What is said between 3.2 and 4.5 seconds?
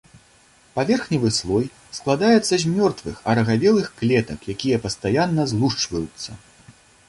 арагавелых клетак,